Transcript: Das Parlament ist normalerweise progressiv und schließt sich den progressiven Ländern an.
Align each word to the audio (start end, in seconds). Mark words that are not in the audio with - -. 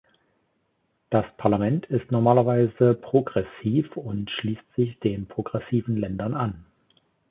Das 1.11 1.25
Parlament 1.37 1.85
ist 1.85 2.09
normalerweise 2.09 2.95
progressiv 2.95 3.95
und 3.97 4.31
schließt 4.31 4.73
sich 4.75 4.97
den 5.01 5.27
progressiven 5.27 5.95
Ländern 5.95 6.33
an. 6.33 6.65